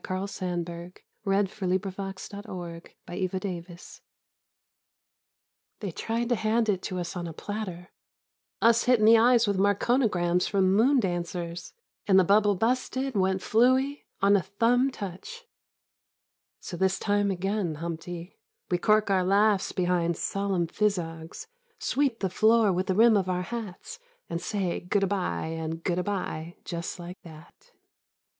62 0.03 0.25
Slabs 0.25 0.41
of 0.41 0.65
the 0.65 1.47
Sunburnt 1.47 1.93
West 1.93 2.31
TWO 2.31 3.29
HUMPTIES 3.29 4.01
They 5.79 5.91
tried 5.91 6.27
to 6.29 6.33
hand 6.35 6.69
it 6.69 6.81
to 6.81 6.97
us 6.97 7.15
on 7.15 7.27
a 7.27 7.33
platter, 7.33 7.91
Us 8.63 8.85
hit 8.85 8.97
in 8.97 9.05
the 9.05 9.19
eyes 9.19 9.45
with 9.45 9.59
marconigrams 9.59 10.47
from 10.49 10.73
moon 10.73 10.99
dancers— 10.99 11.73
And 12.07 12.17
the 12.17 12.23
bubble 12.23 12.55
busted, 12.55 13.13
went 13.15 13.41
flooey, 13.43 14.05
on 14.23 14.35
a 14.35 14.41
thumb 14.41 14.89
touch. 14.89 15.43
So 16.59 16.75
this 16.75 16.97
time 16.97 17.29
again, 17.29 17.75
Humpty, 17.75 18.39
We 18.71 18.79
cork 18.79 19.11
our 19.11 19.23
laughs 19.23 19.71
behind 19.71 20.17
solemn 20.17 20.65
phizzogs, 20.65 21.45
Sweep 21.77 22.21
the 22.21 22.29
floor 22.31 22.73
with 22.73 22.87
the 22.87 22.95
rim 22.95 23.15
of 23.15 23.29
our 23.29 23.43
hats 23.43 23.99
And 24.31 24.41
say 24.41 24.79
good 24.79 25.03
a 25.03 25.07
by 25.07 25.43
and 25.45 25.83
good 25.83 25.99
a 25.99 26.03
by, 26.03 26.55
just 26.65 26.97
like 26.97 27.21
that. 27.21 27.69